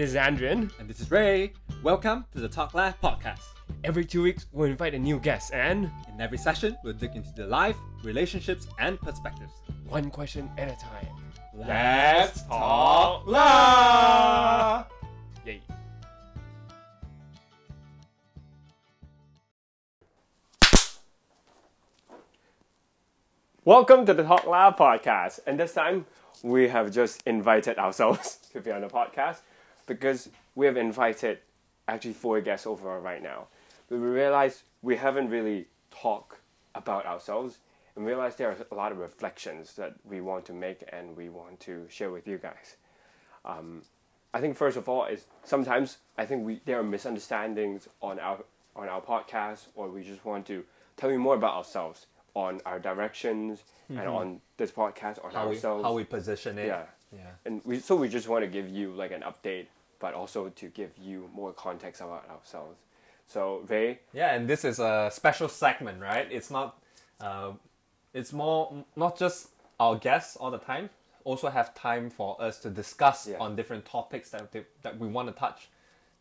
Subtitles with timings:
[0.00, 0.70] This is Andrian.
[0.78, 1.52] And this is Ray.
[1.82, 3.42] Welcome to the Talk Live podcast.
[3.84, 7.30] Every two weeks, we'll invite a new guest and In every session, we'll dig into
[7.36, 9.52] the life, relationships, and perspectives.
[9.86, 11.06] one question at a time.
[11.52, 14.86] Let's talk live!
[15.44, 15.60] Yay.
[23.66, 25.40] Welcome to the Talk Lab podcast.
[25.46, 26.06] And this time,
[26.42, 29.40] we have just invited ourselves to be on the podcast
[29.90, 31.38] because we have invited
[31.88, 33.48] actually four guests over right now.
[33.88, 36.38] But we realized we haven't really talked
[36.76, 37.58] about ourselves
[37.96, 41.28] and realized there are a lot of reflections that we want to make and we
[41.28, 42.76] want to share with you guys.
[43.44, 43.82] Um,
[44.32, 48.38] I think first of all is sometimes I think we there are misunderstandings on our
[48.76, 50.62] on our podcast or we just want to
[50.96, 55.56] tell you more about ourselves on our directions and on this podcast on How we,
[55.56, 55.82] ourselves.
[55.82, 56.68] how we position it.
[56.68, 56.84] Yeah.
[57.12, 57.22] Yeah.
[57.44, 59.66] and we so we just want to give you like an update,
[60.00, 62.76] but also to give you more context about ourselves.
[63.28, 66.26] So Ray, Yeah, and this is a special segment, right?
[66.32, 66.82] It's not,
[67.20, 67.52] uh,
[68.12, 70.90] it's more not just our guests all the time.
[71.22, 73.38] Also have time for us to discuss Yeah.
[73.38, 75.68] on different topics that they, that we want to touch,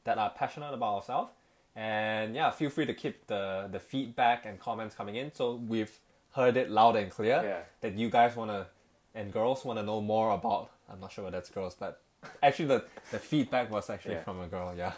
[0.03, 1.31] that are passionate about ourselves.
[1.75, 5.33] And yeah, feel free to keep the the feedback and comments coming in.
[5.33, 5.97] So we've
[6.33, 7.61] heard it loud and clear Yeah.
[7.81, 8.67] that you guys wanna
[9.15, 10.69] and girls wanna know more about.
[10.89, 12.01] I'm not sure what that's girls, but
[12.43, 14.23] actually the the feedback was actually Yeah.
[14.23, 14.73] from a girl.
[14.75, 14.93] Yeah,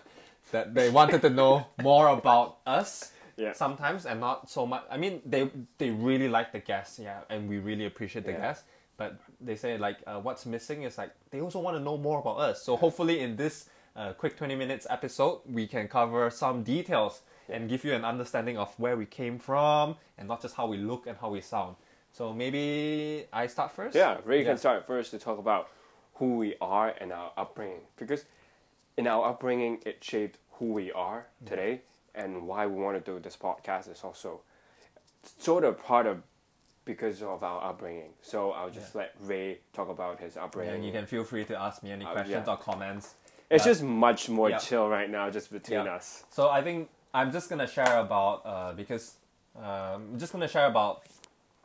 [0.51, 3.53] that they wanted to know more about us Yeah.
[3.53, 4.83] sometimes and not so much.
[4.89, 8.41] I mean, they they really like the guests, yeah, and we really appreciate the Yeah.
[8.41, 8.63] guests.
[8.97, 12.19] But they say like, uh, what's missing is like they also want to know more
[12.19, 12.61] about us.
[12.63, 17.67] So hopefully in this uh, quick twenty minutes episode, we can cover some details and
[17.67, 21.07] give you an understanding of where we came from and not just how we look
[21.07, 21.75] and how we sound.
[22.13, 23.95] So maybe I start first.
[23.95, 24.49] yeah, Ray Yeah.
[24.49, 25.67] can start first to talk about
[26.21, 28.25] who we are and our upbringing because
[28.95, 31.81] in our upbringing it shaped who we are today
[32.13, 34.41] and why we want to do this podcast is also
[35.39, 36.21] sort of part of
[36.85, 38.11] because of our upbringing.
[38.21, 40.75] So I'll just let Ray talk about his upbringing.
[40.75, 42.53] And you can feel free to ask me any Uh, questions yeah.
[42.53, 43.15] or comments.
[43.49, 44.59] It's Uh, just much more yeah.
[44.59, 45.95] chill right now, just between Yeah.
[45.95, 46.23] us.
[46.29, 49.15] So I think I'm just gonna share about uh, because
[49.57, 49.63] um,
[50.13, 51.03] I'm just gonna share about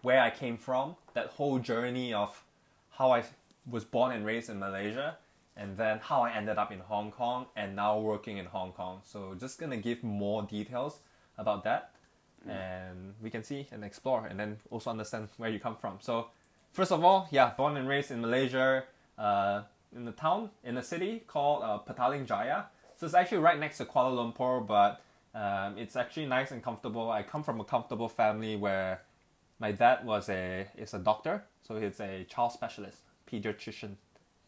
[0.03, 2.43] where I came from, that whole journey of
[2.99, 3.22] how I
[3.71, 5.16] was born and raised in Malaysia,
[5.56, 9.00] and then how I ended up in Hong Kong and now working in Hong Kong.
[9.04, 11.00] So just gonna give more details
[11.38, 11.91] about that,
[12.49, 15.99] and we can see and explore, and then also understand where you come from.
[16.00, 16.28] So
[16.72, 18.84] first of all, yeah, born and raised in Malaysia,
[19.19, 19.62] uh,
[19.94, 22.65] in the town, in a city called uh, Petaling Jaya.
[22.97, 25.03] So it's actually right next to Kuala Lumpur, but
[25.34, 27.10] um, it's actually nice and comfortable.
[27.10, 29.03] I come from a comfortable family where
[29.59, 32.98] my dad was a is a doctor, so he's a child specialist,
[33.31, 33.97] pediatrician,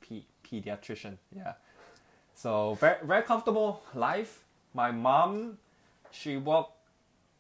[0.01, 1.55] P, pediatrician, yeah.
[2.35, 4.45] So very very comfortable life.
[4.75, 5.59] My mom,
[6.11, 6.73] she worked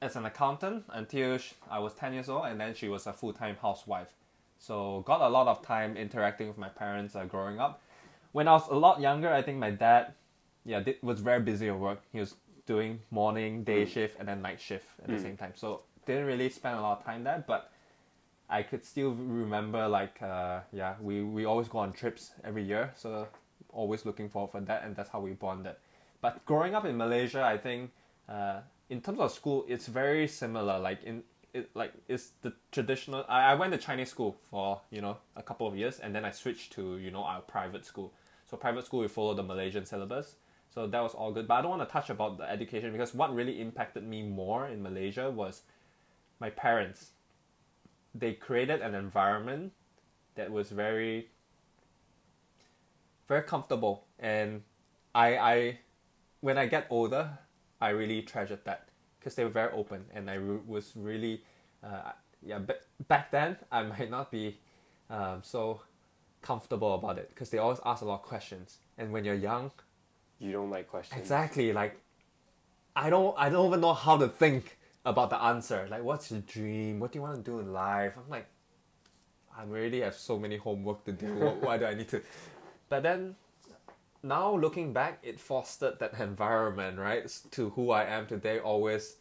[0.00, 1.38] as an accountant until
[1.70, 4.12] I was ten years old, and then she was a full time housewife.
[4.58, 7.80] So got a lot of time interacting with my parents uh, growing up.
[8.32, 10.14] When I was a lot younger, I think my dad,
[10.64, 12.00] yeah, did, was very busy at work.
[12.12, 12.34] He was
[12.66, 15.52] doing morning, day shift, and then night shift at the same time.
[15.54, 17.70] So didn't really spend a lot of time there, but
[18.50, 22.92] I could still remember like uh, yeah, we, we always go on trips every year,
[22.96, 23.28] so
[23.72, 25.76] always looking forward for that, and that's how we bonded.
[26.20, 27.90] But growing up in Malaysia, I think
[28.28, 30.78] uh, in terms of school, it's very similar.
[30.78, 31.22] Like in
[31.52, 33.24] it, like it's the traditional.
[33.28, 36.24] I, I went to Chinese school for you know a couple of years, and then
[36.24, 38.12] I switched to you know our private school.
[38.50, 40.36] So private school we follow the Malaysian syllabus.
[40.74, 41.48] So that was all good.
[41.48, 44.68] But I don't want to touch about the education because what really impacted me more
[44.68, 45.62] in Malaysia was
[46.40, 47.12] my parents.
[48.14, 49.72] They created an environment
[50.34, 51.28] that was very
[53.28, 54.62] very comfortable and
[55.14, 55.78] I I
[56.40, 57.38] when I get older
[57.80, 58.88] I really treasured that
[59.18, 61.42] because they were very open and I re- was really
[61.84, 64.58] uh, yeah ba- back then I might not be
[65.10, 65.82] um, so
[66.42, 69.70] comfortable about it because they always ask a lot of questions and when you're young
[70.40, 71.20] You don't like questions.
[71.20, 71.72] Exactly.
[71.72, 72.00] Like,
[72.96, 74.77] I don't, I don't even know how to think
[75.08, 75.86] about the answer.
[75.90, 77.00] Like, what's your dream?
[77.00, 78.14] What do you want to do in life?
[78.16, 78.46] I'm like,
[79.56, 81.26] I already have so many homework to do.
[81.60, 82.22] Why do I need to?
[82.88, 83.34] But then,
[84.22, 87.30] now looking back, it fostered that environment, right?
[87.52, 88.60] To who I am today.
[88.60, 89.16] Always,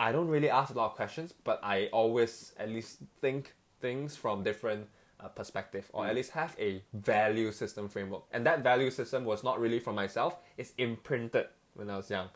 [0.00, 4.16] I don't really ask a lot of questions, but I always at least think things
[4.16, 4.88] from different
[5.20, 8.24] uh, perspective, or at least have a value system framework.
[8.32, 12.28] And that value system was not really from myself; it's imprinted when I was young.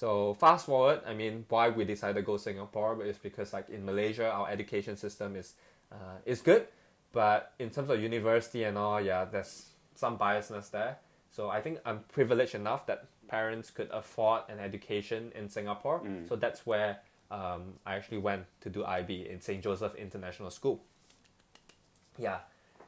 [0.00, 3.84] So fast forward, I mean, why we decided to go Singapore is because like in
[3.84, 5.52] Malaysia, our education system is
[5.92, 6.68] uh, is good,
[7.12, 10.96] but in terms of university and all, yeah, there's some biasness there.
[11.30, 16.00] So I think I'm privileged enough that parents could afford an education in Singapore.
[16.26, 17.00] So that's where
[17.30, 19.62] um, I actually went to do IB in St.
[19.62, 20.80] Joseph International School.
[22.16, 22.38] Yeah,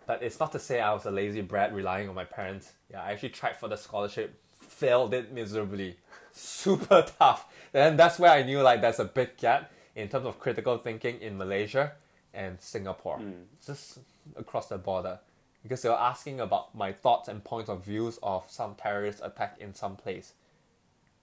[0.07, 2.73] but it's not to say I was a lazy brat relying on my parents.
[2.91, 5.97] Yeah, I actually tried for the scholarship, failed it miserably,
[6.33, 7.47] super tough.
[7.75, 11.21] And that's where I knew like there's a big gap in terms of critical thinking
[11.21, 11.93] in Malaysia
[12.35, 13.43] and Singapore, hmm.
[13.65, 13.99] just
[14.37, 15.21] across the border,
[15.63, 19.57] because they were asking about my thoughts and points of views of some terrorist attack
[19.61, 20.33] in some place,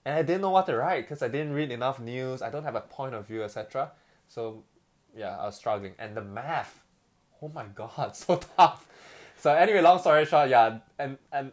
[0.04, 2.42] and I didn't know what to write because I didn't read enough news.
[2.42, 3.90] I don't have a point of view, etc.
[4.28, 4.62] So,
[5.16, 6.84] yeah, I was struggling, and the math
[7.42, 8.86] oh my god, so tough.
[9.36, 11.52] So anyway, long story short, yeah, and and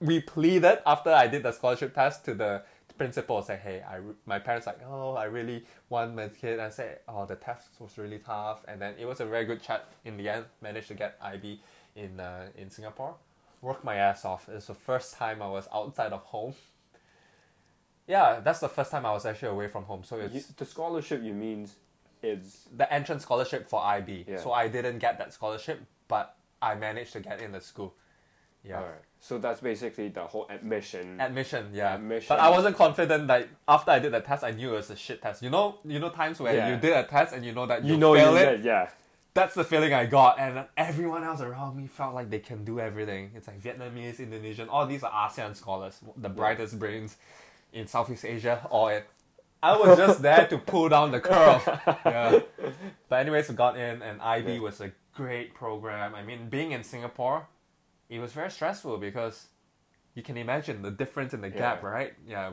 [0.00, 2.62] we pleaded after I did the scholarship test to the
[3.02, 3.42] principal.
[3.42, 6.54] Say, hey, I my parents like, oh, I really want my kid.
[6.54, 9.44] And I said, oh, the test was really tough, and then it was a very
[9.44, 9.88] good chat.
[10.04, 11.60] In the end, managed to get IB
[11.96, 13.14] in uh, in Singapore.
[13.60, 14.48] Worked my ass off.
[14.48, 16.54] it's the first time I was outside of home.
[18.08, 20.02] Yeah, that's the first time I was actually away from home.
[20.04, 21.76] So it's You, the scholarship you means
[22.22, 24.24] is the entrance scholarship for IB.
[24.28, 24.40] Yeah.
[24.40, 27.94] So I didn't get that scholarship, but I managed to get in the school.
[28.64, 28.78] Yeah.
[28.78, 29.00] alright.
[29.20, 31.20] So that's basically the whole admission.
[31.20, 31.94] Admission, yeah.
[31.94, 32.26] Admission.
[32.28, 34.96] But I wasn't confident that after I did the test, I knew it was a
[34.96, 35.42] shit test.
[35.42, 36.70] You know, you know times when Yeah.
[36.70, 38.50] you did a test and you know that you, you know fail you it.
[38.56, 38.88] did, yeah.
[39.34, 42.78] That's the feeling I got, and everyone else around me felt like they can do
[42.80, 43.30] everything.
[43.34, 47.16] It's like Vietnamese, Indonesian, all these are ASEAN scholars, the brightest brains
[47.72, 48.66] in Southeast Asia.
[48.70, 49.06] Or it,
[49.62, 51.62] I was just there to pull down the curve.
[52.04, 52.40] Yeah.
[53.08, 54.60] But anyways, I got in, and IB Yeah.
[54.60, 56.14] was a great program.
[56.14, 57.46] I mean, being in Singapore,
[58.14, 59.36] it was very stressful because
[60.14, 62.12] you can imagine the difference in the gap, right?
[62.26, 62.50] Yeah.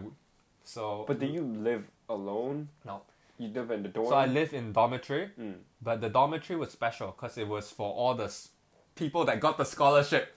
[0.63, 2.69] So, But do you live alone?
[2.85, 3.01] no.
[3.37, 4.07] You live in the dorm?
[4.09, 5.29] So I live in dormitory.
[5.39, 5.55] Mm.
[5.81, 8.49] But the dormitory was special because it was for all the s-
[8.95, 10.35] people that got the scholarship.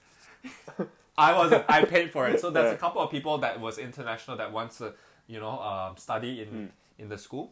[1.19, 1.65] I wasn't.
[1.69, 2.41] I paid for it.
[2.41, 2.75] So there's Yeah.
[2.81, 4.95] a couple of people that was international that wants to,
[5.27, 6.69] you know, um, study in Mm.
[7.03, 7.47] in the school.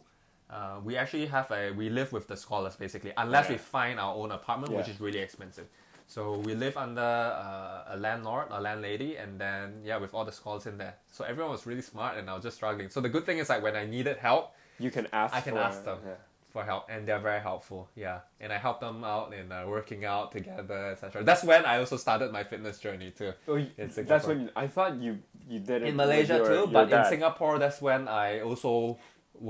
[0.49, 4.15] Uh, we actually have a we live with the scholars basically, unless we find our
[4.15, 5.67] own apartment, which is really expensive.
[6.11, 6.99] So we live under
[7.45, 10.95] uh, a landlord, a landlady, and then yeah, with all the scholars in there.
[11.09, 12.89] So everyone was really smart, and I was just struggling.
[12.89, 15.33] So the good thing is like when I needed help, You can ask.
[15.33, 15.99] I can for- ask them.
[16.05, 16.19] Yeah.
[16.51, 20.01] for help and they're very helpful yeah and i help them out in uh, working
[20.13, 24.27] out together etc that's when i also started my fitness journey too Oh, In that's
[24.27, 25.11] when I thought you
[25.47, 28.99] you did it in malaysia your- too your but in singapore that's when i also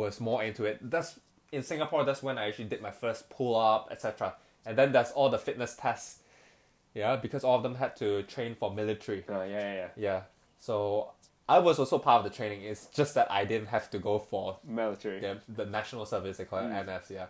[0.02, 1.18] was more into it that's
[1.58, 4.36] in singapore that's when i actually did my first pull-up etc
[4.68, 6.21] and then there's all the fitness tests
[6.94, 9.88] yeah because all of them had to train for military Oh, yeah, yeah, yeah.
[9.98, 10.22] yeah
[10.60, 11.12] so
[11.50, 14.20] i was also part of the training it's just that i didn't have to go
[14.20, 15.22] for Military.
[15.22, 16.86] yeah, the national service they call it Mm.
[16.86, 17.12] NS.
[17.12, 17.26] Yeah,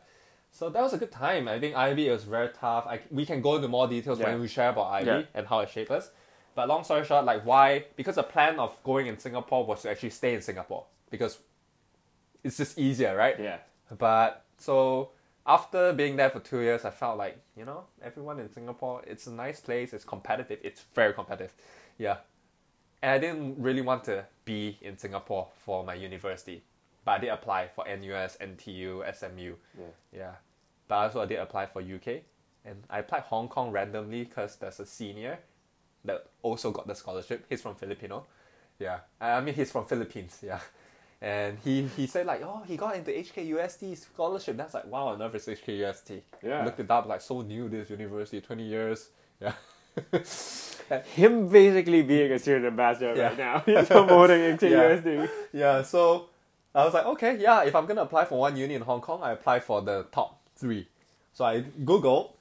[0.51, 1.47] so that was a good time.
[1.47, 2.85] I think IB was very tough.
[2.85, 4.29] I, we can go into more details Yeah.
[4.31, 5.21] when we share about IB Yeah.
[5.33, 6.11] and how it shaped us.
[6.55, 7.85] But long story short, like why?
[7.95, 11.37] Because the plan of going in Singapore was to actually stay in Singapore because
[12.43, 13.39] it's just easier, right?
[13.39, 13.59] Yeah.
[13.97, 15.11] But so
[15.45, 19.01] after being there for two years, I felt like you know everyone in Singapore.
[19.05, 19.93] It's a nice place.
[19.93, 20.59] It's competitive.
[20.63, 21.53] It's very competitive.
[21.97, 22.17] Yeah,
[23.01, 26.63] and I didn't really want to be in Singapore for my university,
[27.05, 29.55] but I did apply for NUS, NTU, SMU.
[29.77, 29.85] Yeah.
[30.15, 30.31] Yeah,
[30.87, 32.23] but also I did apply for UK,
[32.65, 35.39] and I applied Hong Kong randomly because there's a senior
[36.05, 37.45] that also got the scholarship.
[37.49, 38.25] He's from Filipino.
[38.79, 40.39] Yeah, I mean he's from Philippines.
[40.43, 40.59] Yeah,
[41.21, 44.57] and he he said like, oh, he got into HKUST scholarship.
[44.57, 46.21] That's like, wow, on earth is HKUST.
[46.43, 46.65] Yeah.
[46.65, 49.09] Looked it up, like so new this university, twenty years.
[49.39, 49.53] Yeah.
[51.15, 53.27] Him basically being a student ambassador Yeah.
[53.29, 53.59] right now.
[53.65, 55.27] He's promoting into Yeah.
[55.53, 56.27] Yeah, so
[56.75, 59.21] I was like, okay, yeah, if I'm gonna apply for one uni in Hong Kong,
[59.21, 60.87] I apply for the top three.
[61.33, 62.35] So I Google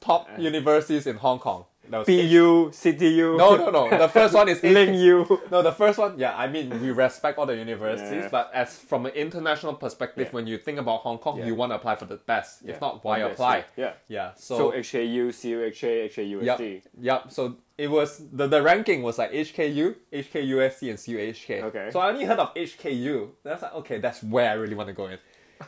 [0.00, 0.40] top Uh.
[0.40, 1.64] universities in Hong Kong.
[1.90, 3.36] That was PU, CTU.
[3.36, 3.90] No, no, no.
[3.98, 5.40] The first one is Ling U.
[5.50, 8.28] No, the first one, yeah, I mean, we respect all the universities, Yeah.
[8.30, 10.32] but as from an international perspective, Yeah.
[10.32, 11.46] when you think about Hong Kong, Yeah.
[11.46, 12.62] you want to apply for the best.
[12.64, 12.72] Yeah.
[12.74, 13.32] If not, why Obviously.
[13.44, 13.64] apply?
[13.76, 13.92] Yeah.
[14.08, 16.44] Yeah, So, so, HKU, CUHK, HKUST.
[16.44, 17.30] yep, yep.
[17.30, 21.62] So it was the, the ranking was like HKU, HKUST, and CUHK.
[21.64, 21.88] Okay.
[21.92, 23.30] So I only heard of HKU.
[23.42, 25.18] That's like okay, that's where I really want to go in.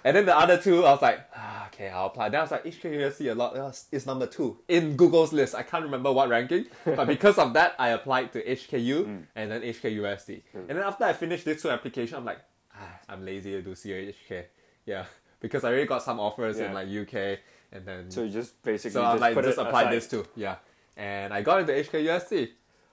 [0.04, 2.28] And then the other two, I was like, ah, okay, I'll apply.
[2.30, 3.54] Then I was like, HKUST a lot
[3.92, 5.54] is number two in Google's list.
[5.54, 9.22] I can't remember what ranking, but because of that, I applied to HKU Mm.
[9.36, 10.42] and then HKUST.
[10.54, 12.38] And then after I finished these two applications, I'm like,
[12.74, 14.44] ah, I'm lazy to do CUHK.
[14.86, 15.04] Yeah,
[15.40, 17.38] because I already got some offers in like UK
[17.72, 19.92] and then So you just basically so just I'm like put just apply aside.
[19.94, 20.26] this too.
[20.36, 20.56] Yeah,
[20.96, 22.48] and I got into HKUST.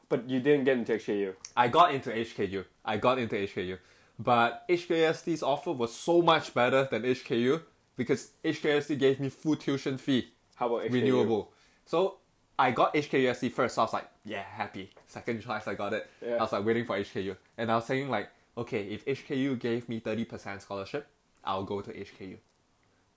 [0.10, 1.36] But you didn't get into HKU.
[1.56, 2.65] I got into HKU.
[2.84, 3.77] I got into HKU.
[4.19, 7.61] But HKUST's offer was so much better than HKU
[7.95, 10.93] because HKUST gave me full tuition fee, How about HKU?
[10.93, 11.53] renewable.
[11.85, 12.17] So
[12.57, 14.91] I got HKUST first, so I was like, yeah, happy.
[15.07, 16.09] Second choice, I got it.
[16.21, 16.35] Yeah.
[16.35, 19.88] I was like waiting for HKU, and I was saying like, okay, if HKU gave
[19.88, 21.07] me thirty percent scholarship,
[21.45, 22.38] I'll go to HKU.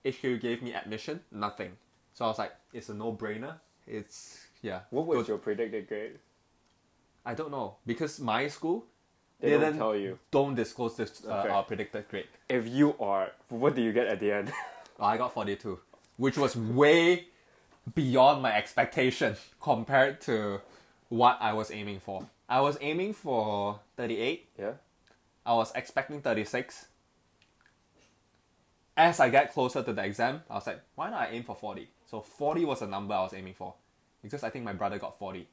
[0.05, 1.73] HKU gave me admission, nothing.
[2.13, 3.55] So I was like, it's a no-brainer.
[3.85, 4.81] It's yeah.
[4.89, 6.19] What was your predicted grade?
[7.25, 8.85] I don't know because my school
[9.39, 10.19] They don't didn't tell you.
[10.31, 11.49] don't disclose this uh, Okay.
[11.49, 12.27] our predicted grade.
[12.49, 14.51] If you are, what do you get at the end?
[14.99, 15.79] Oh, I got 42,
[16.17, 17.25] which was way
[17.95, 20.61] beyond my expectation compared to
[21.09, 22.27] what I was aiming for.
[22.47, 24.49] I was aiming for 38.
[24.59, 24.73] yeah.
[25.45, 26.85] I was expecting 36.
[28.95, 31.55] As I get closer to the exam, I was like, why not I aim for
[31.55, 31.89] 40?
[32.05, 33.73] So 40 was the number I was aiming for.
[34.21, 35.47] Because I think my brother got 40.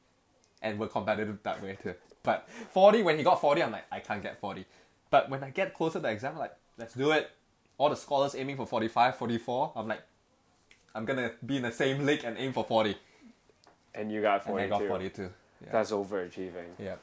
[0.61, 1.95] And we're competitive that way too.
[2.23, 4.65] But 40, when he got 40, I'm like, I can't get 40.
[5.09, 7.31] But when I get closer to the exam, I'm like, let's do it.
[7.77, 9.73] All the scholars aiming for 45, 44.
[9.75, 10.01] I'm like,
[10.93, 12.95] I'm gonna be in the same league and aim for 40.
[13.95, 14.73] And you got And 42.
[14.75, 15.21] I got 42.
[15.21, 15.71] Yeah.
[15.71, 16.69] That's overachieving.
[16.77, 16.95] Yeah.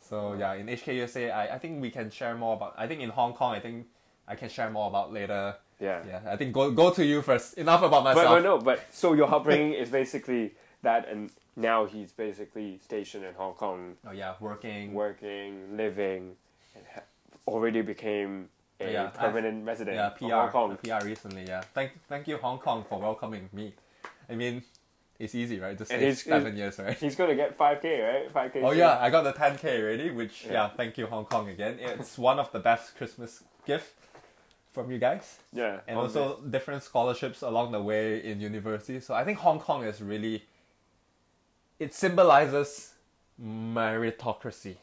[0.00, 2.74] So yeah, in HKUST, I, I think we can share more about.
[2.78, 3.86] I think in Hong Kong, I think
[4.26, 5.56] I can share more about later.
[5.80, 6.02] Yeah.
[6.06, 7.54] Yeah, I think go go to you first.
[7.58, 8.28] Enough about But, myself.
[8.36, 13.34] but no, but so your upbringing is basically that, and now he's basically stationed in
[13.34, 14.94] Hong Kong, Oh yeah, working.
[14.94, 16.36] working, living,
[16.74, 17.02] and ha-
[17.46, 18.48] already became
[18.80, 20.24] oh, a Yeah, I- permanent resident Yeah, of PR.
[20.34, 20.76] Hong Kong.
[20.82, 21.44] PR recently.
[21.46, 21.62] Yeah.
[21.74, 23.74] Thank thank you Hong Kong for welcoming me.
[24.30, 24.62] I mean,
[25.18, 25.76] it's easy, right?
[25.76, 26.96] Just he's- seven years, right?
[26.96, 28.32] He's gonna get five k, right?
[28.32, 28.62] Five k.
[28.62, 30.52] Oh yeah, I got the 10k already, which yeah.
[30.52, 30.68] Yeah.
[30.78, 31.74] thank you Hong Kong again.
[31.80, 33.94] It's one of the best Christmas gift
[34.72, 35.38] from you guys.
[35.52, 35.80] yeah.
[35.88, 39.00] and also different scholarships along the way in university.
[39.00, 40.44] So I think Hong Kong is really
[41.78, 42.94] it symbolizes
[43.42, 44.76] meritocracy.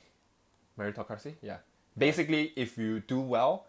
[0.79, 1.57] Meritocracy, yeah.
[1.97, 3.65] Basically, if you do well,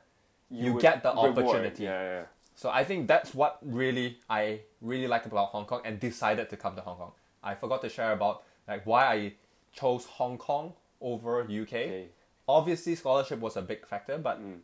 [0.51, 0.61] this.
[0.65, 1.39] you get the reward.
[1.39, 1.85] opportunity.
[1.85, 2.23] Yeah, yeah.
[2.55, 6.57] so I think that's what really I really like about Hong Kong and decided to
[6.57, 7.13] come to Hong Kong.
[7.43, 9.33] I forgot to share about like why I
[9.73, 11.73] chose Hong Kong over UK.
[11.73, 12.09] Okay.
[12.49, 14.61] Obviously, scholarship was a big factor, but Mm.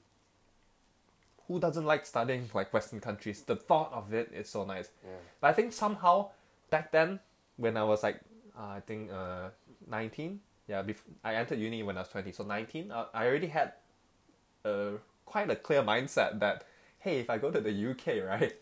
[1.48, 3.42] who doesn't like studying like Western countries?
[3.42, 4.90] The thought of it is so nice.
[5.04, 5.10] Yeah.
[5.40, 6.30] But I think somehow
[6.70, 7.20] back then,
[7.56, 8.20] when I was like,
[8.58, 9.48] uh, I think uh,
[9.88, 13.48] 19, yeah, bef- I entered uni when I was 20, so 19, uh, I already
[13.48, 13.72] had
[14.64, 14.92] uh,
[15.24, 16.64] quite a clear mindset that,
[16.98, 18.54] hey, if I go to the UK, right,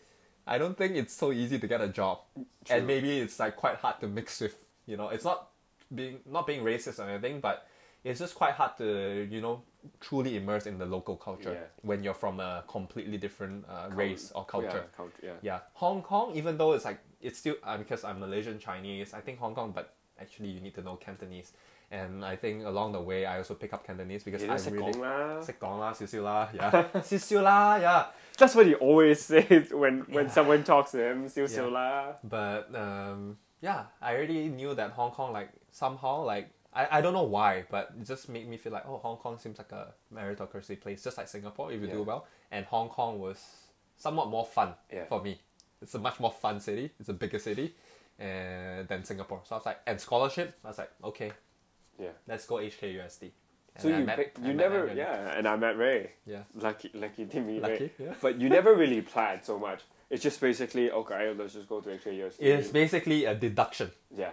[0.47, 2.19] I don't think it's so easy to get a job.
[2.65, 2.77] True.
[2.77, 4.55] And maybe it's like quite hard to mix with,
[4.85, 5.49] you know, it's not
[5.93, 7.67] being, not being racist or anything, but
[8.03, 9.61] it's just quite hard to, you know,
[9.99, 11.67] truly immerse in the local culture Yeah.
[11.81, 14.85] when you're from a completely different uh, race or culture.
[14.85, 15.13] Yeah, culture.
[15.23, 15.33] Yeah.
[15.41, 19.20] Yeah, Hong Kong, even though it's like it's still uh, because I'm Malaysian Chinese, I
[19.20, 21.52] think Hong Kong, but actually you need to know Cantonese,
[21.90, 24.70] and I think along the way I also pick up Cantonese because 你 I 都识
[24.70, 25.42] really 讲啦。
[25.44, 28.06] 识讲啦，少少啦，yeah，少少啦，yeah。
[28.38, 30.30] That's what he always says when when Yeah.
[30.30, 31.28] someone talks to him.
[31.28, 32.16] 少少啦。
[32.28, 37.14] But um, yeah, I already knew that Hong Kong like somehow like I, I don't
[37.14, 39.94] know why, but it just made me feel like oh Hong Kong seems like a
[40.12, 42.04] meritocracy place, just like Singapore if you do Yeah.
[42.04, 42.26] well.
[42.50, 43.38] And Hong Kong was
[43.96, 45.06] somewhat more fun Yeah.
[45.08, 45.40] for me.
[45.81, 46.91] It's a much more fun city.
[46.99, 47.73] It's a bigger city,
[48.19, 49.41] and than Singapore.
[49.45, 50.57] So I was like, and scholarship.
[50.63, 51.31] I was like, okay,
[51.99, 52.09] Yeah.
[52.27, 53.21] let's go HKUST.
[53.75, 56.11] And So I you met- you never yeah, and I met Ray.
[56.25, 57.91] yeah Lucky lucky to meet lucky Ray.
[58.05, 58.13] yeah.
[58.21, 59.81] But you never really planned so much.
[60.09, 61.33] It's just basically okay.
[61.33, 62.35] Let's just go to HKUST.
[62.39, 63.91] It's basically a deduction.
[64.15, 64.31] yeah.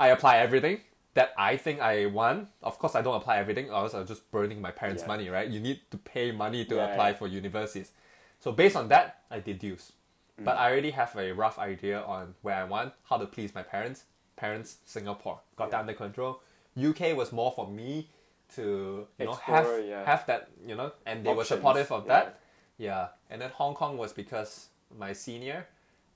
[0.00, 0.80] I apply everything
[1.12, 2.48] that I think I want.
[2.62, 5.08] Of course, I don't apply everything, or else I'm just burning my parents' Yeah.
[5.08, 5.48] money, right?
[5.48, 7.16] You need to pay money to Yeah, apply yeah.
[7.18, 7.92] for universities.
[8.40, 9.92] So based on that, I deduce.
[10.40, 10.44] Mm.
[10.44, 13.62] But I already have a rough idea on where I want, how to please my
[13.62, 14.04] parents.
[14.36, 16.40] Parents, Singapore, got that under control.
[16.76, 18.08] UK was more for me
[18.56, 20.04] to you know have yeah.
[20.04, 22.12] have that you know, and they were supportive of yeah.
[22.12, 22.40] that.
[22.76, 25.66] Yeah, and then Hong Kong was because my senior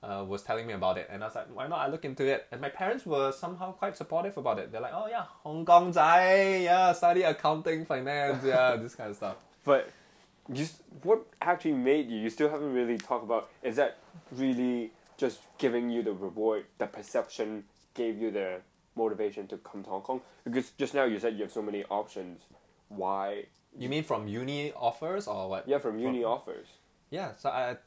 [0.03, 2.25] uh, was telling me about it, and I was like, why not I look into
[2.25, 2.47] it?
[2.51, 4.71] And my parents were somehow quite supportive about it.
[4.71, 9.15] They're like, oh yeah, Hong Kong zai, yeah, study accounting, finance, yeah, this kind of
[9.15, 9.37] stuff.
[9.63, 9.89] But
[10.53, 10.67] you,
[11.03, 12.17] what actually made you?
[12.17, 13.49] You still haven't really talked about.
[13.63, 13.97] Is that
[14.31, 16.65] really just giving you the reward?
[16.77, 18.61] The perception gave you the
[18.95, 20.21] motivation to come to Hong Kong?
[20.43, 22.41] Because just now you said you have so many options.
[22.89, 23.45] Why?
[23.77, 25.67] You mean from uni offers or what?
[25.67, 26.67] Yeah, from uni offers.
[27.09, 27.77] Yeah, so I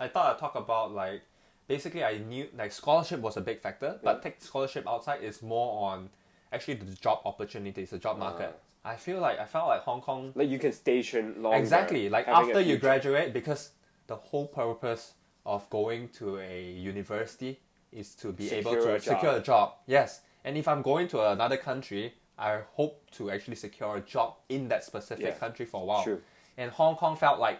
[0.00, 1.22] I thought I'd talk about like
[1.66, 4.22] basically I knew like scholarship was a big factor, but Yeah.
[4.22, 6.10] take scholarship outside is more on
[6.52, 8.24] actually the job opportunities, the job ah.
[8.26, 8.60] market.
[8.88, 11.58] I feel like I felt like Hong Kong Like you can station longer.
[11.58, 13.70] exactly like after you graduate because
[14.06, 15.12] the whole purpose
[15.44, 17.60] of going to a university
[17.92, 19.66] is to be able to a secure a job.
[19.86, 24.34] Yes, and if I'm going to another country, I hope to actually secure a job
[24.48, 25.38] in that specific Yeah.
[25.44, 26.02] country for a while.
[26.04, 26.20] True.
[26.56, 27.58] And Hong Kong felt like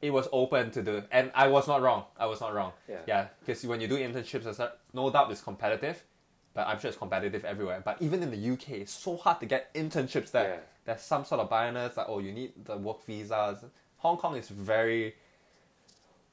[0.00, 2.04] it was open to do, and I was not wrong.
[2.18, 2.72] I was not wrong.
[2.88, 2.98] Yeah.
[3.06, 4.46] Yeah, because when you do internships,
[4.92, 6.02] no doubt it's competitive,
[6.54, 7.82] but I'm sure it's competitive everywhere.
[7.84, 10.54] But even in the UK, it's so hard to get internships there.
[10.54, 10.60] Yeah.
[10.84, 13.64] There's some sort of bias like, oh, you need the work visas.
[13.98, 15.14] Hong Kong is very,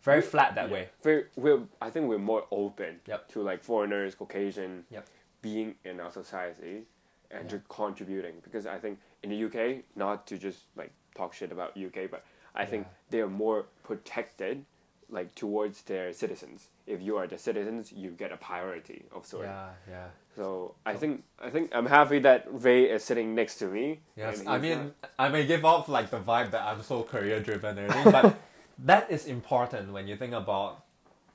[0.02, 0.90] very flat that way.
[1.04, 3.30] Very, we're, I think we're more open Yep.
[3.30, 5.08] to like foreigners, Caucasian, Yep.
[5.42, 6.84] being in our society
[7.32, 7.58] and Yeah.
[7.58, 8.40] to contributing.
[8.44, 12.24] Because I think in the UK, not to just like talk shit about UK, but
[12.56, 14.66] I think they are more protected,
[15.12, 16.68] like towards their citizens.
[16.86, 19.46] If you are the citizens, you get a priority of sort.
[19.46, 20.08] Yeah, yeah.
[20.36, 24.00] So I think I think I'm happy that Ray is sitting next to me.
[24.16, 27.40] Yes, I mean, not- I may give off like the vibe that I'm so career
[27.42, 28.38] driven and everything, but
[28.86, 30.84] that is important when you think about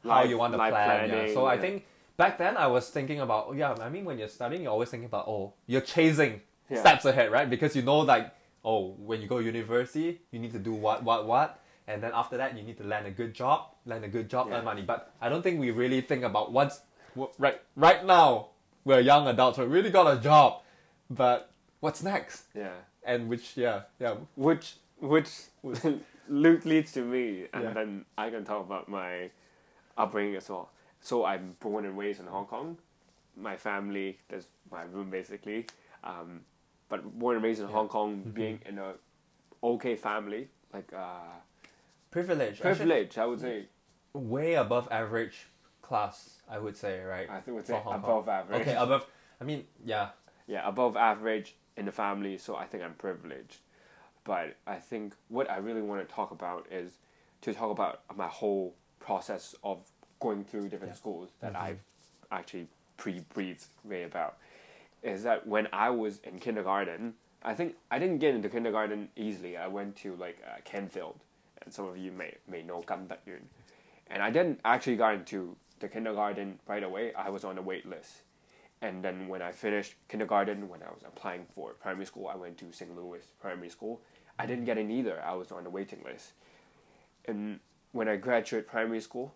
[0.02, 0.72] how Life- you want to plan.
[0.72, 1.06] yeah.
[1.14, 1.84] planning, So I think
[2.16, 4.88] back then I was thinking about, oh, yeah, I mean, when you're studying, you're always
[4.90, 6.40] thinking about, oh, you're chasing
[6.70, 6.80] Yeah.
[6.80, 7.48] steps ahead, right?
[7.50, 8.32] Because you know, like,
[8.64, 11.60] oh, when you go university, you need to do what, what, what.
[11.86, 14.48] And then after that, you need to land a good job, land a good job,
[14.48, 14.58] Yeah.
[14.58, 14.82] earn money.
[14.82, 16.80] But I don't think we really think about what's
[17.14, 18.48] what, right right now.
[18.84, 19.58] We're young adults.
[19.58, 20.62] We really got a job,
[21.10, 21.50] but
[21.80, 22.44] what's next?
[22.54, 22.72] yeah.
[23.06, 25.30] and which yeah yeah which which
[26.28, 27.72] Luke leads to me, and Yeah.
[27.74, 29.30] then I can talk about my
[29.96, 30.70] upbringing as well.
[31.00, 32.78] So I'm born and raised in Hong Kong.
[33.36, 35.66] My family, that's my room basically.
[36.02, 36.40] Um,
[36.88, 38.30] but born and raised in Hong Kong, Mm-hmm.
[38.30, 38.94] being in a
[39.62, 41.32] okay family, like uh,
[42.14, 43.66] privilege privilege, I would say.
[44.12, 45.46] Way above average
[45.82, 46.16] class
[46.48, 48.60] I would say right I think we'd say above average.
[48.62, 49.04] okay above
[49.40, 50.08] I mean yeah
[50.46, 53.56] yeah, above average in the family, so I think I'm privileged.
[54.24, 56.98] But I think what I really want to talk about is
[57.40, 59.78] to talk about my whole process of
[60.20, 61.02] going through different Yeah.
[61.02, 61.60] schools that Mhm.
[61.66, 61.80] I've
[62.30, 62.68] actually
[62.98, 64.36] pre-briefed Ray about.
[65.02, 69.56] Is that when I was in kindergarten, I think I didn't get into kindergarten easily.
[69.56, 71.18] I went to like uh, Canfield,
[71.64, 73.48] and some of you may may know Gan Yun.
[74.08, 77.12] And I didn't actually got into the kindergarten right away.
[77.14, 78.22] I was on the wait list.
[78.82, 82.58] And then when I finished kindergarten, when I was applying for primary school, I went
[82.58, 82.94] to St.
[82.94, 84.02] Louis Primary School.
[84.38, 85.22] I didn't get in either.
[85.24, 86.32] I was on the waiting list.
[87.26, 87.60] And
[87.92, 89.34] when I graduated primary school,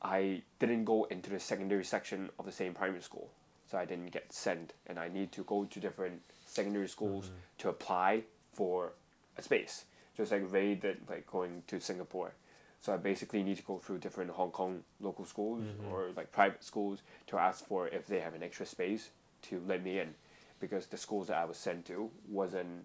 [0.00, 3.30] I didn't go into the secondary section of the same primary school.
[3.70, 7.36] So I didn't get sent, and I need to go to different secondary schools mm-hmm.
[7.58, 8.92] to apply for
[9.36, 9.84] a space.
[10.16, 12.32] Just like Ray did, like going to Singapore.
[12.80, 16.64] So I basically need to go through different Hong Kong local schools or like private
[16.64, 19.10] schools to ask for if they have an extra space
[19.42, 20.14] to let me in,
[20.60, 22.84] because the schools that I was sent to wasn't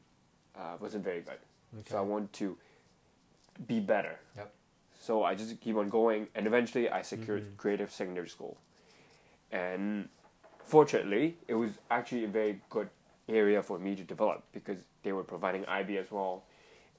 [0.56, 1.40] uh, wasn't very good.
[1.90, 2.58] So I want to
[3.68, 4.20] be better.
[4.36, 4.54] Yep.
[5.00, 8.58] So I just keep on going, and eventually I secured Creative Secondary School,
[9.52, 10.10] and
[10.64, 12.90] fortunately, it was actually a very good
[13.30, 16.44] area for me to develop because they were providing IB as well,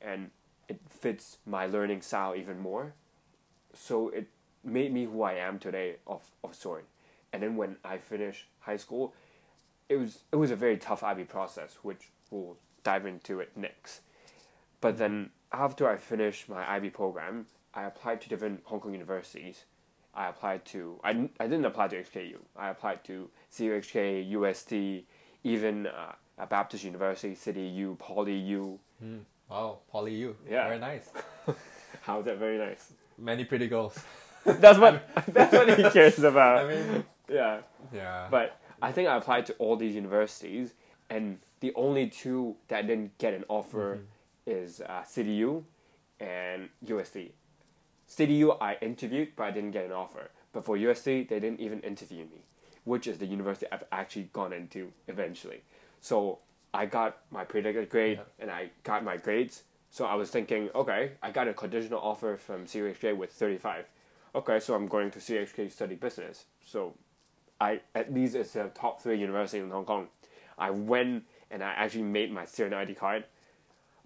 [0.00, 0.30] and
[0.68, 2.94] it fits my learning style even more.
[3.74, 4.28] So it
[4.64, 6.86] made me who I am today of of sort.
[7.32, 9.14] And then when I finished high school,
[9.88, 14.00] it was it was a very tough IB process, which we'll dive into it next.
[14.80, 19.64] But then after I finished my IB program, I applied to different Hong Kong universities.
[20.14, 22.38] I applied to I didn't, I didn't apply to HKU.
[22.56, 25.04] I applied to CUHK, UST,
[25.44, 28.78] even uh, a Baptist University, City U, Poly U.
[29.48, 30.66] wow Poly U Yeah.
[30.68, 31.08] very nice
[32.02, 32.92] How's that very nice?
[33.18, 33.98] many pretty girls
[34.44, 35.02] That's what
[35.34, 36.64] that's what he cares about.
[36.64, 37.58] I mean yeah.
[37.92, 40.72] yeah But I think I applied to all these universities,
[41.10, 43.98] and the only two that didn't get an offer
[44.46, 45.64] is uh, CityU
[46.20, 47.32] and UST.
[48.08, 50.30] CityU I interviewed, but I didn't get an offer.
[50.52, 52.44] But for UST they didn't even interview me,
[52.84, 55.62] which is the university I've actually gone into eventually.
[56.00, 56.38] So
[56.74, 58.24] I got my predicted grade, Yeah.
[58.38, 59.62] and I got my grades.
[59.90, 63.86] So I was thinking, okay, I got a conditional offer from CUHK with 35.
[64.34, 66.44] Okay, so I'm going to CUHK to study business.
[66.60, 66.94] So
[67.60, 70.08] I at least it's a top three university in Hong Kong.
[70.58, 73.24] I went and I actually made my student ID card,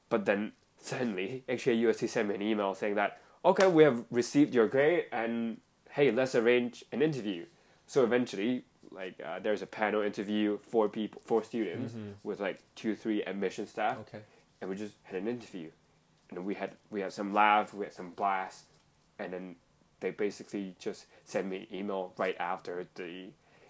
[0.09, 4.69] but then suddenly HKUST sent me an email saying that okay we have received your
[4.69, 5.59] grade and
[5.91, 7.45] hey let's arrange an interview.
[7.87, 12.95] So eventually like uh, there's a panel interview four people four students with like two
[12.95, 13.99] three admission staff.
[14.01, 14.21] Okay.
[14.61, 15.71] And we just had an interview,
[16.31, 18.65] and we had we had some laugh, we had some blast,
[19.19, 19.57] and then
[20.01, 23.27] they basically just sent me an email right after the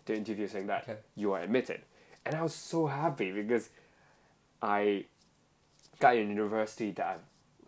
[0.07, 0.99] the interview saying that Okay.
[1.17, 1.81] you are admitted,
[2.27, 3.71] and I was so happy because
[4.61, 5.05] I
[5.99, 7.17] got in a university that I,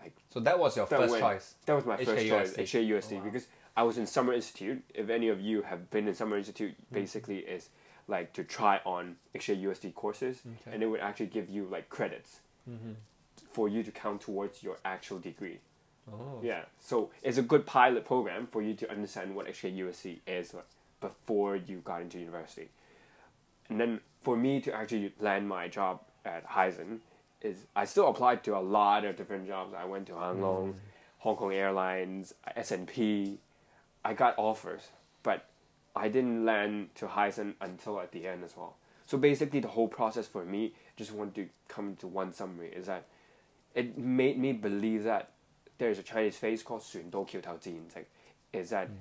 [0.03, 1.55] like so that was your that first went- choice?
[1.67, 2.55] that was my first choice.
[2.57, 3.25] HKUST, Oh, wow.
[3.25, 4.83] because I was in summer institute.
[4.95, 6.95] If any of you have been in summer institute, mm.
[6.95, 7.71] basically is
[8.07, 10.75] like to try on HKUST courses, Okay.
[10.75, 12.93] and it would actually give you like credits mm-hmm.
[13.53, 15.61] for you to count towards your actual degree.
[16.13, 20.55] oh Yeah, so it's a good pilot program for you to understand what HKUST is
[20.55, 20.67] like
[21.01, 22.69] before you got into university.
[23.69, 27.01] And then for me to actually land my job at Hysan
[27.41, 29.75] is I still applied to a lot of different jobs.
[29.75, 30.77] I went to Hang Lung, mm.
[31.19, 33.39] Hong Kong Airlines, S and P.
[34.05, 34.89] I got offers,
[35.23, 35.49] but
[35.97, 38.77] I didn't land to Hysan until at the end as well.
[39.07, 42.87] So basically, the whole process for me, just want to come to one summary, is
[42.87, 43.07] that
[43.75, 45.31] it made me believe that
[45.79, 48.07] there is a Chinese phrase called 船到橋頭自然直,
[48.53, 48.95] is that mm.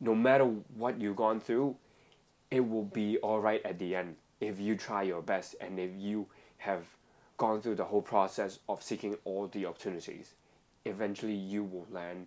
[0.00, 0.44] no matter
[0.76, 1.74] what you've gone through,
[2.50, 5.90] it will be all right at the end if you try your best and if
[5.98, 6.26] you
[6.58, 6.84] have
[7.36, 10.34] gone through the whole process of seeking all the opportunities.
[10.84, 12.26] Eventually, you will land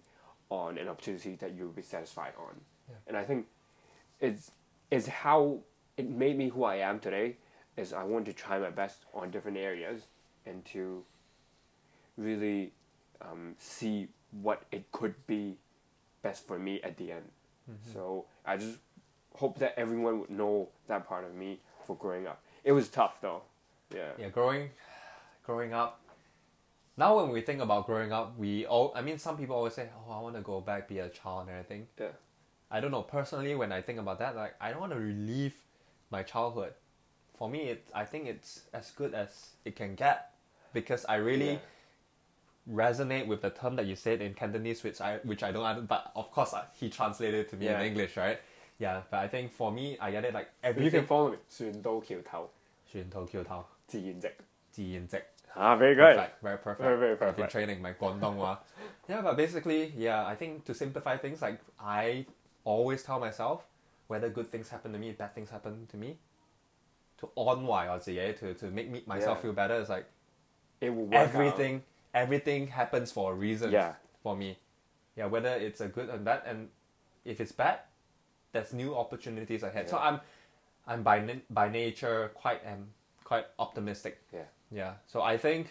[0.54, 2.56] on an opportunity that you'll be satisfied on.
[2.90, 2.96] Yeah.
[3.08, 3.48] And I think
[4.20, 4.52] it's,
[4.92, 5.60] it's how
[5.98, 7.38] it made me who I am today
[7.76, 10.04] is I want to try my best on different areas
[10.46, 11.04] and to
[12.18, 12.72] really
[13.22, 14.08] um, see
[14.42, 15.58] what it could be
[16.22, 17.30] best for me at the end.
[17.94, 18.78] So I just
[19.36, 22.42] hope that everyone would know that part of me for growing up.
[22.64, 23.44] It was tough though.
[23.94, 24.12] Yeah.
[24.20, 24.70] yeah growing
[25.46, 26.00] growing up
[26.97, 29.89] now when we think about growing up we all i mean some people always say
[30.09, 32.09] oh i want to go back be a child and everything Yeah.
[32.71, 35.55] i don't know personally when i think about that like i don't want to relive
[36.11, 36.73] my childhood
[37.37, 40.33] for me it i think it's as good as it can get
[40.73, 41.59] because i really Yeah.
[42.71, 45.83] resonate with the term that you said in cantonese which i which i don't under-
[45.83, 47.81] but of course uh, he translated it to me Yeah.
[47.81, 48.39] in english right
[48.79, 51.39] yeah but i think for me i get it like You everything can follow me.
[51.49, 52.51] 船到桥头
[52.91, 54.33] 船到桥头自然直.
[54.71, 55.25] 自然直
[55.56, 56.16] Ah, very good.
[56.16, 56.42] Perfect.
[56.42, 56.82] Very perfect.
[56.82, 57.30] Very, very perfect.
[57.30, 58.60] I've been training my Guangdongwa.
[59.08, 62.26] yeah, but basically, yeah, I think to simplify things, like I
[62.64, 63.66] always tell myself,
[64.08, 66.18] whether good things happen to me, bad things happen to me,
[67.20, 69.42] to on why or to to make me myself yeah.
[69.42, 70.06] feel better It's like
[70.82, 71.82] it will everything out.
[72.14, 73.94] everything happens for a reason yeah.
[74.22, 74.58] for me.
[75.16, 76.70] Yeah, whether it's a good and bad and
[77.26, 77.80] if it's bad,
[78.52, 79.86] there's new opportunities ahead.
[79.86, 79.92] Yeah.
[79.92, 80.20] So I'm
[80.88, 82.90] I'm by na- by nature quite am
[83.34, 84.22] quite optimistic.
[84.32, 84.48] Yeah.
[84.72, 84.94] Yeah.
[85.08, 85.68] So I think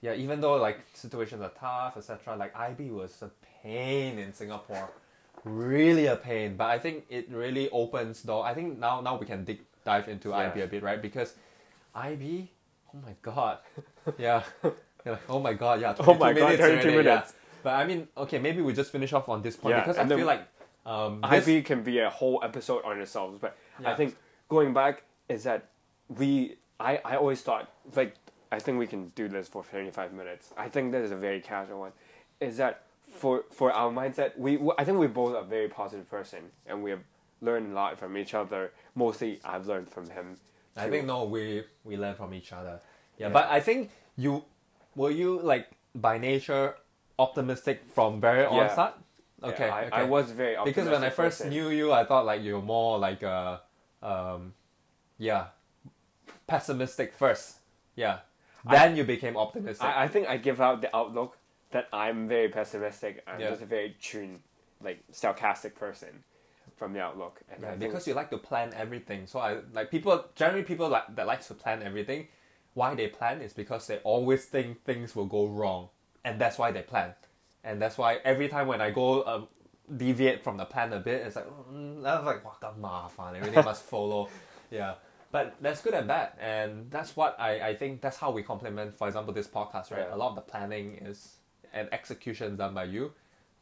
[0.00, 3.30] yeah, even though like situations are tough, etc., like IB was a
[3.62, 4.88] pain in Singapore.
[5.44, 6.56] Really a pain.
[6.56, 8.44] But I think it really opens door.
[8.44, 10.50] I think now now we can dig dive into Yeah.
[10.50, 11.00] IB a bit, right?
[11.02, 11.34] Because
[11.94, 12.50] IB,
[12.94, 13.58] oh my god.
[14.18, 14.42] yeah.
[15.04, 15.94] You're like, oh my god, yeah.
[15.98, 16.96] Oh my 22 God, minutes yeah.
[17.02, 17.34] minutes.
[17.64, 20.06] But I mean, okay, maybe we just finish off on this point Yeah, because I
[20.06, 20.46] feel like
[20.86, 24.16] um this- IB can be a whole episode on itself, but I think
[24.48, 25.71] going back is that
[26.18, 28.14] we I, I always thought like
[28.50, 30.52] I think we can do this for 35 minutes.
[30.56, 31.92] I think this is a very casual one.
[32.40, 36.40] Is that for for our mindset we I think we both are very positive person
[36.66, 37.00] and we have
[37.40, 38.72] learned a lot from each other.
[38.94, 40.36] Mostly I've learned from him.
[40.76, 42.80] I think no, we we learn from each other.
[43.18, 43.32] Yeah, Yeah.
[43.32, 44.44] but I think you
[44.96, 46.76] were you like by nature
[47.18, 48.48] optimistic from very Yeah.
[48.48, 48.94] onset.
[49.42, 49.96] Yeah, Okay, I, okay.
[49.96, 51.50] I was very because when I first person.
[51.50, 53.60] knew you, I thought like you were more like a,
[54.00, 54.54] um,
[55.18, 55.46] yeah,
[56.46, 57.56] pessimistic first.
[57.96, 58.20] Yeah.
[58.68, 59.84] Then I, you became optimistic.
[59.84, 61.36] I, I, think I give out the outlook
[61.72, 63.22] that I'm very pessimistic.
[63.26, 63.50] I'm yeah.
[63.50, 64.40] just a very tuned,
[64.82, 66.22] like sarcastic person
[66.76, 67.40] from the outlook.
[67.52, 69.26] And yeah, because you like to plan everything.
[69.26, 72.28] So I like people generally people like that likes to plan everything.
[72.74, 75.88] Why they plan is because they always think things will go wrong,
[76.24, 77.12] and that's why they plan.
[77.64, 79.48] And that's why every time when I go um,
[79.96, 83.36] deviate from the plan a bit, it's like mm, I was like, what the mafan?
[83.36, 84.28] Everything must follow.
[84.70, 84.94] Yeah.
[85.32, 88.94] But that's good and bad, and that's what I, I think that's how we complement.
[88.94, 90.06] For example, this podcast, right?
[90.08, 90.14] Yeah.
[90.14, 91.36] A lot of the planning is
[91.72, 93.12] and execution done by you,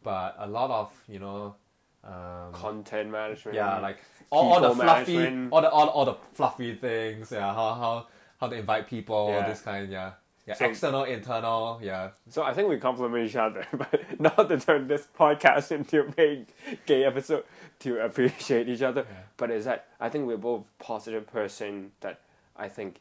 [0.02, 1.54] but a lot of you know,
[2.02, 3.54] um, content management.
[3.54, 3.98] yeah, like
[4.30, 5.52] all, all the fluffy, management.
[5.52, 7.30] all the all, all the fluffy things.
[7.30, 8.06] Yeah, how how
[8.40, 9.48] how to invite people, Yeah.
[9.48, 9.90] this kind.
[9.92, 10.12] Yeah,
[10.50, 11.80] yeah, So- external, internal.
[11.82, 16.00] Yeah, So I think we complement each other, but not to turn this podcast into
[16.00, 16.46] a very
[16.86, 17.44] gay episode
[17.80, 19.06] to appreciate each other.
[19.08, 19.16] Yeah.
[19.36, 22.20] But is that I think we're both positive person that
[22.56, 23.00] I think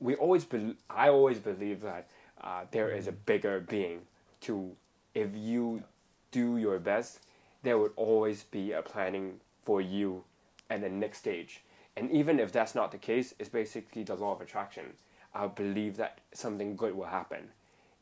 [0.00, 2.08] we always bel I always believe that
[2.40, 4.02] uh, there is a bigger being
[4.42, 4.76] to
[5.14, 5.82] if you
[6.30, 7.20] do your best,
[7.62, 10.24] there would always be a planning for you
[10.70, 11.62] at the next stage.
[11.96, 14.92] And even if that's not the case, it's basically the law of attraction.
[15.38, 17.50] I believe that something good will happen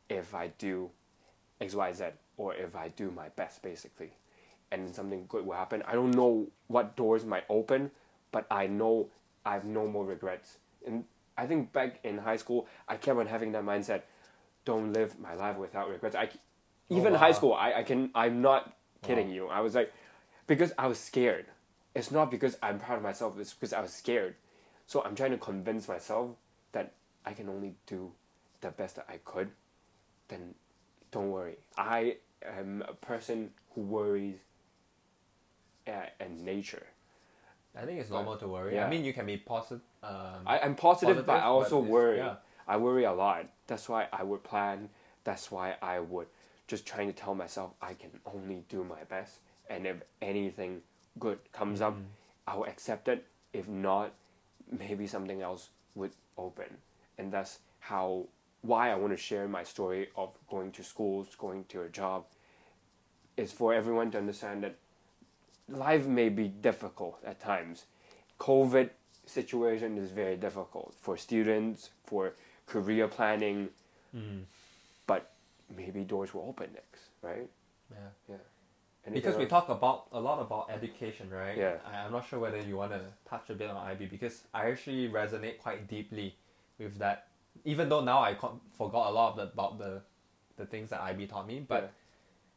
[0.08, 0.90] if I do
[1.60, 2.04] X, Y, Z,
[2.38, 4.12] or if I do my best, basically.
[4.72, 5.82] And something good will happen.
[5.86, 7.90] I don't know what doors might open,
[8.32, 9.08] but I know
[9.44, 10.56] I have no more regrets.
[10.86, 11.04] And
[11.36, 14.02] I think back in high school, I kept on having that mindset:
[14.64, 16.16] don't live my life without regrets.
[16.16, 17.18] I, oh, even wow.
[17.18, 18.10] high school, I, I can.
[18.14, 19.48] I'm not kidding you.
[19.48, 19.92] I was like,
[20.46, 21.46] because I was scared.
[21.94, 23.38] It's not because I'm proud of myself.
[23.38, 24.36] It's because I was scared.
[24.86, 26.30] So I'm trying to convince myself
[27.26, 28.12] I can only do
[28.60, 29.50] the best that I could.
[30.28, 30.54] Then
[31.10, 31.56] don't worry.
[31.76, 34.36] I am a person who worries
[35.86, 36.86] uh, in nature.
[37.78, 38.74] I think it's normal to worry.
[38.74, 38.86] Yeah.
[38.86, 39.82] I mean, you can be positive.
[40.02, 42.18] Um, I, I'm positive, Positive, but I also it's- worry.
[42.18, 42.36] yeah.
[42.68, 43.46] I worry a lot.
[43.68, 44.88] That's why I would plan.
[45.24, 46.26] That's why I would
[46.66, 49.38] just trying to tell myself I can only do my best,
[49.70, 50.82] and if anything
[51.20, 52.04] good comes up, Mm.
[52.48, 53.24] I'll accept it.
[53.52, 54.12] If not,
[54.70, 56.78] maybe something else would open,
[57.18, 58.26] and that's how
[58.62, 62.24] why I want to share my story of going to schools, going to a job,
[63.36, 64.76] is for everyone to understand that
[65.68, 67.86] life may be difficult at times.
[68.40, 68.90] COVID
[69.24, 72.32] situation is very difficult for students, for
[72.66, 73.68] career planning,
[74.14, 74.42] mm,
[75.06, 75.32] but
[75.74, 77.48] maybe doors will open next, right?
[77.90, 77.96] yeah.
[78.28, 78.36] Yeah.
[79.06, 81.56] Anything Because we talk about a lot about education, right?
[81.56, 81.76] Yeah.
[81.86, 84.68] I, I'm not sure whether you want to touch a bit on IB because I
[84.68, 86.34] actually resonate quite deeply
[86.78, 87.28] with that.
[87.64, 90.02] Even though now I con- forgot a lot of the, about the,
[90.56, 91.92] the things that IB taught me, but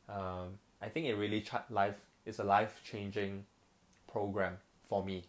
[0.08, 3.46] um, I think it really ch- life is a life changing
[4.12, 5.24] program for me.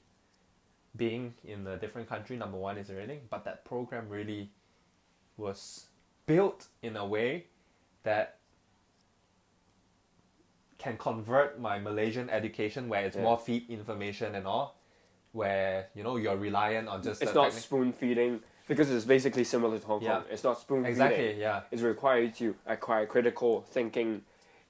[0.97, 4.51] Being in a different country, number one is already, but that program really
[5.37, 5.87] was
[6.27, 7.47] built in a way
[8.03, 8.39] that
[10.79, 13.23] can convert my Malaysian education where it's Yeah.
[13.23, 14.77] more feed information and all,
[15.33, 19.77] where you know you're reliant on just it's not spoon feeding because it's basically similar
[19.79, 20.09] to Hong Kong.
[20.09, 20.33] Yeah.
[20.35, 21.41] It's not spoon exactly feeding.
[21.47, 24.11] yeah It's required to acquire critical thinking.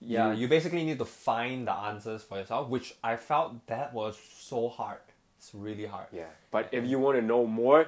[0.01, 4.15] yeah you basically need to find the answers for yourself, which I felt that was
[4.51, 5.05] so hard.
[5.39, 6.09] It's really hard.
[6.13, 6.31] Yeah.
[6.55, 7.81] But if you want to know more,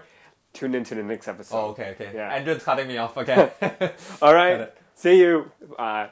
[0.59, 1.57] tune into the next episode.
[1.59, 2.11] Oh, okay, okay.
[2.14, 2.35] Yeah.
[2.37, 3.16] Andrew's cutting me off.
[3.16, 3.51] again.
[4.25, 4.70] All right.
[4.94, 5.51] See you.
[5.87, 6.07] Uh,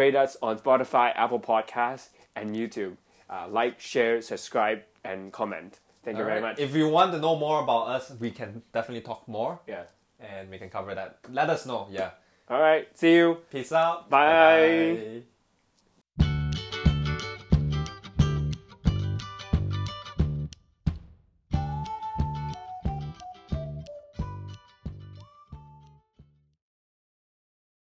[0.00, 2.08] rate us on Spotify, Apple Podcasts,
[2.38, 2.94] and YouTube.
[3.28, 5.78] Uh, like, share, subscribe, and comment.
[6.04, 6.58] Thank you very Alright.
[6.58, 6.64] much.
[6.64, 9.84] If you want to know more about us, we can definitely talk more yeah.
[10.18, 11.18] and we can cover that.
[11.30, 11.88] Let us know.
[11.90, 12.10] Yeah.
[12.48, 12.88] All right.
[12.96, 13.38] See you.
[13.50, 14.08] Peace out.
[14.10, 14.96] Bye.
[14.96, 15.22] Bye-bye.